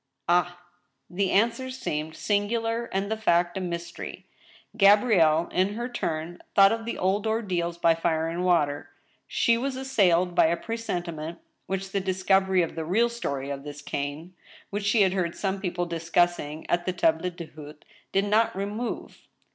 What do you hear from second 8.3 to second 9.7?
water. She